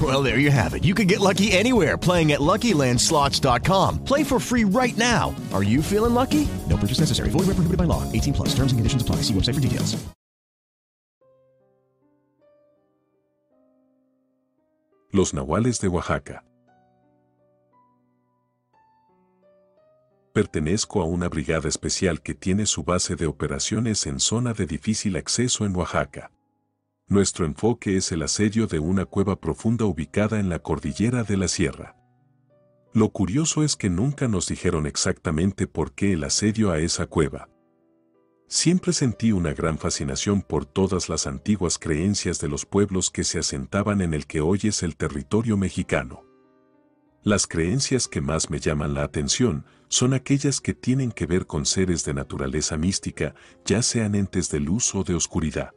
[0.00, 0.84] Well, there you have it.
[0.84, 4.04] You can get lucky anywhere playing at LuckyLandSlots.com.
[4.04, 5.34] Play for free right now.
[5.52, 6.46] Are you feeling lucky?
[6.68, 7.30] No purchase necessary.
[7.30, 8.04] Void where prohibited by law.
[8.12, 8.48] 18 plus.
[8.50, 9.22] Terms and conditions apply.
[9.22, 9.96] See website for details.
[15.10, 16.44] Los Nahuales de Oaxaca.
[20.34, 25.16] Pertenezco a una brigada especial que tiene su base de operaciones en zona de difícil
[25.16, 26.30] acceso en Oaxaca.
[27.10, 31.48] Nuestro enfoque es el asedio de una cueva profunda ubicada en la cordillera de la
[31.48, 31.96] sierra.
[32.92, 37.48] Lo curioso es que nunca nos dijeron exactamente por qué el asedio a esa cueva.
[38.46, 43.38] Siempre sentí una gran fascinación por todas las antiguas creencias de los pueblos que se
[43.38, 46.24] asentaban en el que hoy es el territorio mexicano.
[47.22, 51.64] Las creencias que más me llaman la atención son aquellas que tienen que ver con
[51.64, 53.34] seres de naturaleza mística,
[53.64, 55.72] ya sean entes de luz o de oscuridad.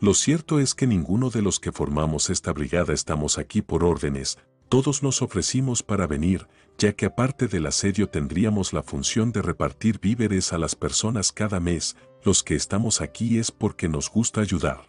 [0.00, 4.38] Lo cierto es que ninguno de los que formamos esta brigada estamos aquí por órdenes,
[4.68, 10.00] todos nos ofrecimos para venir, ya que aparte del asedio tendríamos la función de repartir
[10.00, 14.82] víveres a las personas cada mes, los que estamos aquí es porque nos gusta ayudar.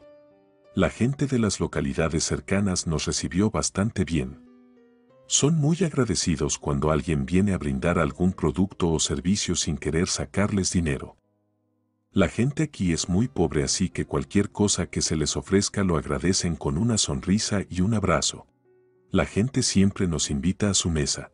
[0.73, 4.43] La gente de las localidades cercanas nos recibió bastante bien.
[5.27, 10.71] Son muy agradecidos cuando alguien viene a brindar algún producto o servicio sin querer sacarles
[10.71, 11.17] dinero.
[12.15, 15.97] La gente aquí es muy pobre así que cualquier cosa que se les ofrezca lo
[15.97, 18.47] agradecen con una sonrisa y un abrazo.
[19.11, 21.33] La gente siempre nos invita a su mesa.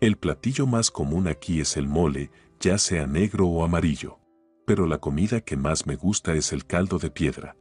[0.00, 4.20] El platillo más común aquí es el mole, ya sea negro o amarillo.
[4.68, 7.56] Pero la comida que más me gusta es el caldo de piedra.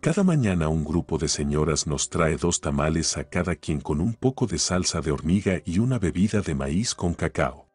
[0.00, 4.14] Cada mañana un grupo de señoras nos trae dos tamales a cada quien con un
[4.14, 7.65] poco de salsa de hormiga y una bebida de maíz con cacao.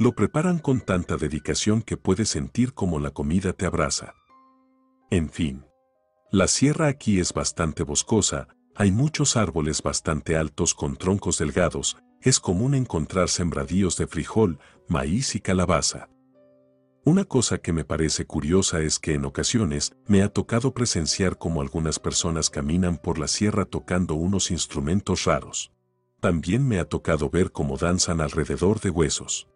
[0.00, 4.14] Lo preparan con tanta dedicación que puedes sentir como la comida te abraza.
[5.10, 5.66] En fin.
[6.32, 12.40] La sierra aquí es bastante boscosa, hay muchos árboles bastante altos con troncos delgados, es
[12.40, 14.58] común encontrar sembradíos de frijol,
[14.88, 16.08] maíz y calabaza.
[17.04, 21.60] Una cosa que me parece curiosa es que en ocasiones me ha tocado presenciar cómo
[21.60, 25.72] algunas personas caminan por la sierra tocando unos instrumentos raros.
[26.20, 29.46] También me ha tocado ver cómo danzan alrededor de huesos.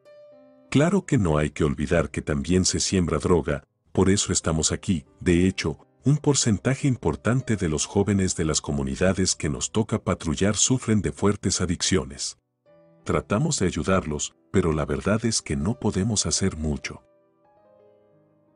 [0.74, 3.62] Claro que no hay que olvidar que también se siembra droga,
[3.92, 9.36] por eso estamos aquí, de hecho, un porcentaje importante de los jóvenes de las comunidades
[9.36, 12.38] que nos toca patrullar sufren de fuertes adicciones.
[13.04, 17.04] Tratamos de ayudarlos, pero la verdad es que no podemos hacer mucho.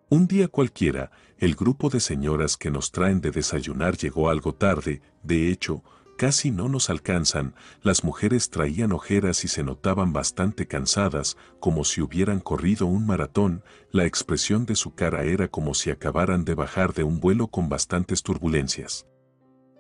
[0.09, 5.03] Un día cualquiera, el grupo de señoras que nos traen de desayunar llegó algo tarde,
[5.23, 5.85] de hecho,
[6.19, 12.03] casi no nos alcanzan, las mujeres traían ojeras y se notaban bastante cansadas, como si
[12.03, 13.63] hubieran corrido un maratón,
[13.93, 17.69] la expresión de su cara era como si acabaran de bajar de un vuelo con
[17.69, 19.07] bastantes turbulencias.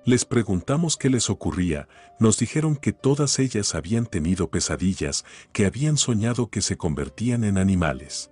[0.06, 1.88] Les preguntamos qué les ocurría,
[2.20, 7.58] nos dijeron que todas ellas habían tenido pesadillas, que habían soñado que se convertían en
[7.58, 8.30] animales.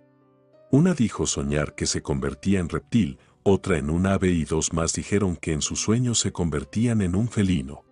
[0.71, 4.93] Una dijo soñar que se convertía en reptil, otra en un ave y dos más
[4.95, 7.86] dijeron que en sus sueños se convertían en un felino.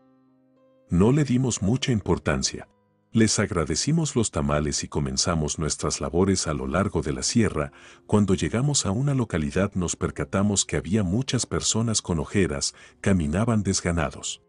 [0.95, 2.69] No le dimos mucha importancia.
[3.11, 7.73] Les agradecimos los tamales y comenzamos nuestras labores a lo largo de la sierra.
[8.07, 14.41] Cuando llegamos a una localidad nos percatamos que había muchas personas con ojeras, caminaban desganados.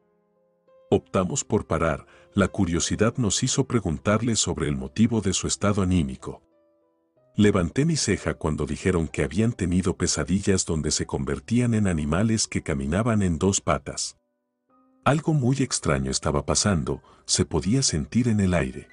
[0.92, 2.06] Optamos por parar,
[2.36, 6.44] la curiosidad nos hizo preguntarles sobre el motivo de su estado anímico.
[7.36, 12.62] Levanté mi ceja cuando dijeron que habían tenido pesadillas donde se convertían en animales que
[12.62, 14.19] caminaban en dos patas.
[15.06, 18.88] Algo muy extraño estaba pasando, se podía sentir en el aire.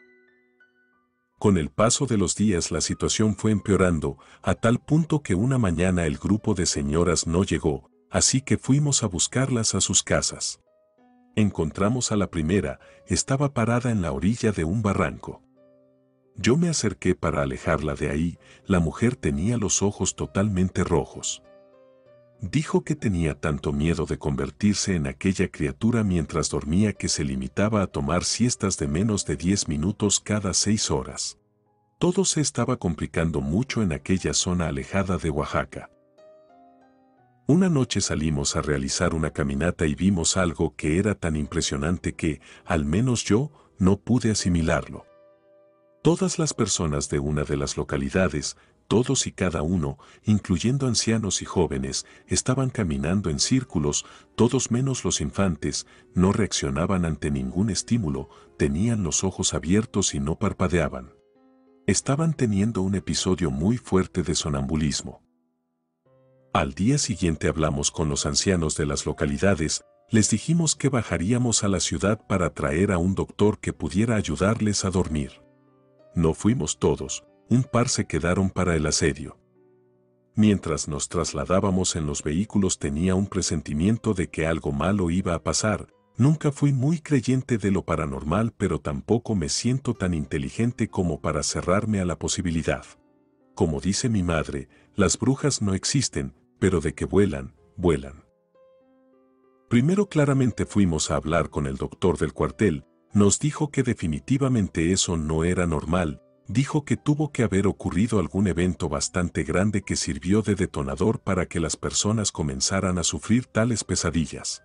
[1.39, 5.57] Con el paso de los días la situación fue empeorando, a tal punto que una
[5.57, 10.61] mañana el grupo de señoras no llegó, así que fuimos a buscarlas a sus casas.
[11.35, 15.41] Encontramos a la primera, estaba parada en la orilla de un barranco.
[16.37, 21.43] Yo me acerqué para alejarla de ahí, la mujer tenía los ojos totalmente rojos.
[22.43, 27.83] Dijo que tenía tanto miedo de convertirse en aquella criatura mientras dormía que se limitaba
[27.83, 31.39] a tomar siestas de menos de 10 minutos cada 6 horas.
[32.01, 35.89] Todo se estaba complicando mucho en aquella zona alejada de Oaxaca.
[37.47, 42.41] Una noche salimos a realizar una caminata y vimos algo que era tan impresionante que,
[42.65, 45.07] al menos yo, no pude asimilarlo.
[46.03, 48.57] Todas las personas de una de las localidades,
[48.93, 54.05] todos y cada uno, incluyendo ancianos y jóvenes, estaban caminando en círculos,
[54.35, 58.29] todos menos los infantes, no reaccionaban ante ningún estímulo,
[58.59, 61.15] tenían los ojos abiertos y no parpadeaban.
[61.87, 65.23] Estaban teniendo un episodio muy fuerte de sonambulismo.
[66.53, 71.69] Al día siguiente hablamos con los ancianos de las localidades, les dijimos que bajaríamos a
[71.69, 75.41] la ciudad para traer a un doctor que pudiera ayudarles a dormir.
[76.15, 79.37] No fuimos todos, un par se quedaron para el asedio.
[80.35, 85.43] Mientras nos trasladábamos en los vehículos tenía un presentimiento de que algo malo iba a
[85.43, 91.21] pasar, nunca fui muy creyente de lo paranormal pero tampoco me siento tan inteligente como
[91.21, 92.87] para cerrarme a la posibilidad.
[93.55, 98.25] Como dice mi madre, las brujas no existen, pero de que vuelan, vuelan.
[99.69, 105.19] Primero claramente fuimos a hablar con el doctor del cuartel, nos dijo que definitivamente eso
[105.19, 106.23] no era normal,
[106.53, 111.47] dijo que tuvo que haber ocurrido algún evento bastante grande que sirvió de detonador para
[111.47, 114.63] que las personas comenzaran a sufrir tales pesadillas.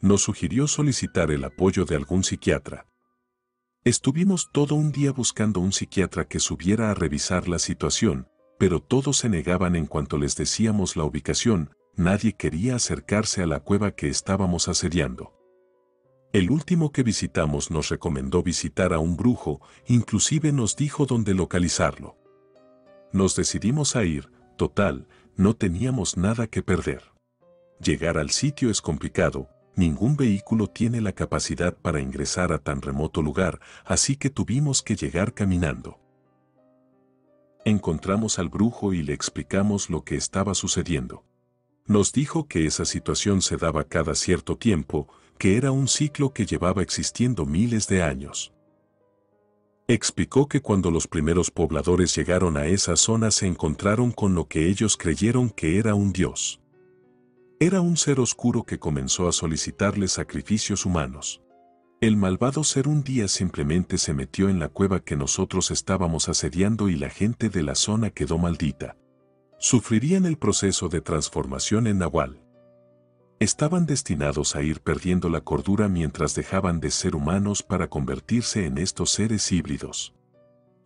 [0.00, 2.86] Nos sugirió solicitar el apoyo de algún psiquiatra.
[3.84, 8.28] Estuvimos todo un día buscando un psiquiatra que subiera a revisar la situación,
[8.58, 13.60] pero todos se negaban en cuanto les decíamos la ubicación, nadie quería acercarse a la
[13.60, 15.33] cueva que estábamos asediando.
[16.34, 22.16] El último que visitamos nos recomendó visitar a un brujo, inclusive nos dijo dónde localizarlo.
[23.12, 27.04] Nos decidimos a ir, total, no teníamos nada que perder.
[27.78, 33.22] Llegar al sitio es complicado, ningún vehículo tiene la capacidad para ingresar a tan remoto
[33.22, 36.00] lugar, así que tuvimos que llegar caminando.
[37.64, 41.22] Encontramos al brujo y le explicamos lo que estaba sucediendo.
[41.86, 45.06] Nos dijo que esa situación se daba cada cierto tiempo,
[45.38, 48.52] que era un ciclo que llevaba existiendo miles de años.
[49.86, 54.68] Explicó que cuando los primeros pobladores llegaron a esa zona se encontraron con lo que
[54.68, 56.60] ellos creyeron que era un dios.
[57.60, 61.42] Era un ser oscuro que comenzó a solicitarles sacrificios humanos.
[62.00, 66.88] El malvado ser un día simplemente se metió en la cueva que nosotros estábamos asediando
[66.88, 68.96] y la gente de la zona quedó maldita.
[69.58, 72.43] Sufrirían el proceso de transformación en Nahual
[73.40, 78.78] estaban destinados a ir perdiendo la cordura mientras dejaban de ser humanos para convertirse en
[78.78, 80.14] estos seres híbridos.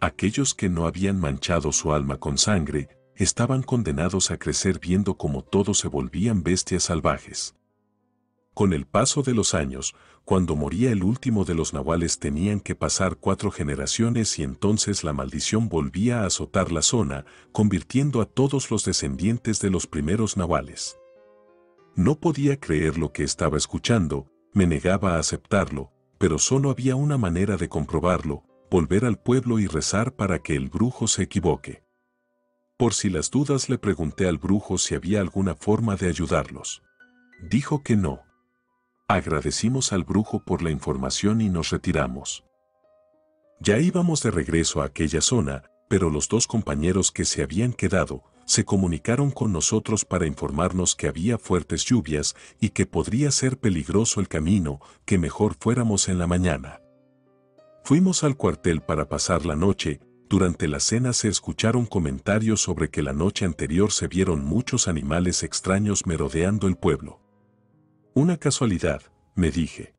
[0.01, 5.43] Aquellos que no habían manchado su alma con sangre, estaban condenados a crecer viendo cómo
[5.43, 7.55] todos se volvían bestias salvajes.
[8.55, 9.95] Con el paso de los años,
[10.25, 15.13] cuando moría el último de los nahuales tenían que pasar cuatro generaciones y entonces la
[15.13, 20.98] maldición volvía a azotar la zona, convirtiendo a todos los descendientes de los primeros nahuales.
[21.99, 27.19] No podía creer lo que estaba escuchando, me negaba a aceptarlo, pero solo había una
[27.19, 31.83] manera de comprobarlo, volver al pueblo y rezar para que el brujo se equivoque.
[32.77, 36.85] Por si las dudas le pregunté al brujo si había alguna forma de ayudarlos.
[37.43, 38.21] Dijo que no.
[39.09, 42.45] Agradecimos al brujo por la información y nos retiramos.
[43.59, 48.23] Ya íbamos de regreso a aquella zona, pero los dos compañeros que se habían quedado,
[48.49, 54.21] se comunicaron con nosotros para informarnos que había fuertes lluvias y que podría ser peligroso
[54.21, 56.81] el camino, que mejor fuéramos en la mañana.
[57.85, 60.01] Fuimos al cuartel para pasar la noche,
[60.31, 65.43] durante la cena se escucharon comentarios sobre que la noche anterior se vieron muchos animales
[65.43, 67.21] extraños merodeando el pueblo.
[68.15, 69.03] Una casualidad,
[69.35, 69.95] me dije.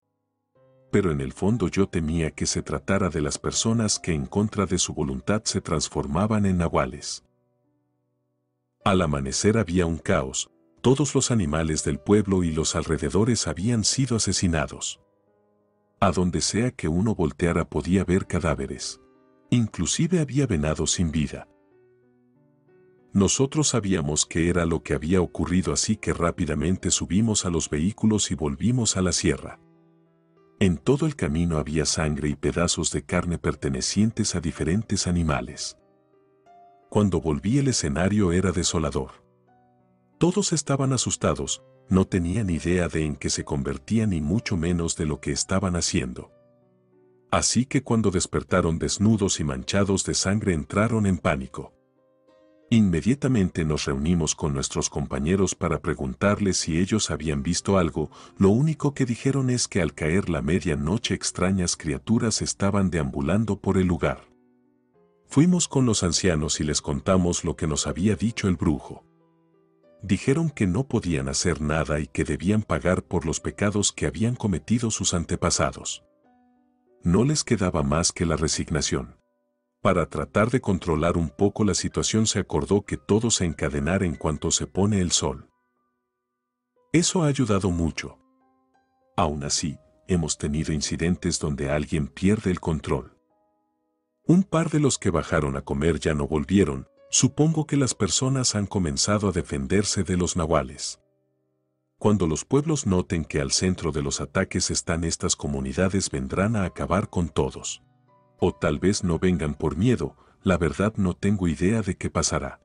[0.91, 4.65] Pero en el fondo yo temía que se tratara de las personas que en contra
[4.65, 7.28] de su voluntad se transformaban en nahuales.
[8.83, 10.49] Al amanecer había un caos,
[10.81, 15.01] todos los animales del pueblo y los alrededores habían sido asesinados.
[15.99, 19.01] A donde sea que uno volteara podía ver cadáveres.
[19.49, 21.47] Inclusive había venados sin vida.
[23.11, 28.31] Nosotros sabíamos que era lo que había ocurrido así que rápidamente subimos a los vehículos
[28.31, 29.59] y volvimos a la sierra.
[30.59, 35.78] En todo el camino había sangre y pedazos de carne pertenecientes a diferentes animales.
[36.89, 39.23] Cuando volví el escenario era desolador.
[40.17, 45.05] Todos estaban asustados, no tenían idea de en qué se convertían ni mucho menos de
[45.05, 46.31] lo que estaban haciendo.
[47.29, 51.73] Así que cuando despertaron desnudos y manchados de sangre entraron en pánico.
[52.71, 58.95] Inmediatamente nos reunimos con nuestros compañeros para preguntarles si ellos habían visto algo, lo único
[58.95, 64.27] que dijeron es que al caer la medianoche extrañas criaturas estaban deambulando por el lugar.
[65.29, 69.03] Fuimos con los ancianos y les contamos lo que nos había dicho el brujo.
[70.01, 74.35] Dijeron que no podían hacer nada y que debían pagar por los pecados que habían
[74.35, 76.03] cometido sus antepasados.
[77.03, 79.17] No les quedaba más que la resignación.
[79.81, 84.15] Para tratar de controlar un poco la situación se acordó que todo se encadenara en
[84.15, 85.47] cuanto se pone el sol.
[86.91, 88.17] Eso ha ayudado mucho.
[89.15, 93.18] Aún así, hemos tenido incidentes donde alguien pierde el control.
[94.29, 98.53] Un par de los que bajaron a comer ya no volvieron, supongo que las personas
[98.53, 100.99] han comenzado a defenderse de los nahuales.
[101.97, 106.65] Cuando los pueblos noten que al centro de los ataques están estas comunidades vendrán a
[106.65, 107.81] acabar con todos.
[108.37, 112.61] O tal vez no vengan por miedo, la verdad no tengo idea de qué pasará.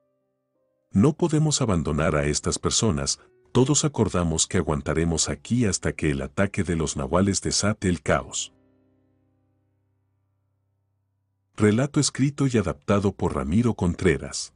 [0.91, 3.19] No podemos abandonar a estas personas,
[3.51, 8.53] todos acordamos que aguantaremos aquí hasta que el ataque de los nahuales desate el caos.
[11.57, 14.53] Relato escrito y adaptado por Ramiro Contreras.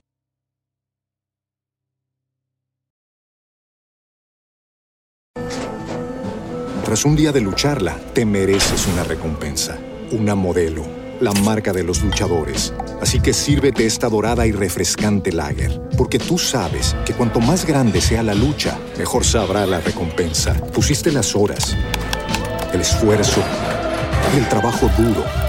[6.83, 9.79] Tras un día de lucharla, te mereces una recompensa,
[10.11, 10.83] una modelo,
[11.21, 12.73] la marca de los luchadores.
[13.01, 18.01] Así que sírvete esta dorada y refrescante lager, porque tú sabes que cuanto más grande
[18.01, 20.53] sea la lucha, mejor sabrá la recompensa.
[20.73, 21.77] Pusiste las horas,
[22.73, 23.41] el esfuerzo,
[24.35, 25.48] el trabajo duro.